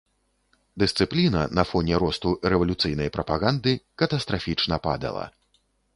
[0.83, 3.71] Дысцыпліна на фоне росту рэвалюцыйнай прапаганды
[4.03, 5.29] катастрафічна падала.